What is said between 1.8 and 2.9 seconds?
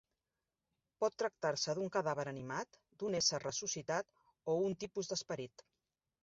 cadàver animat,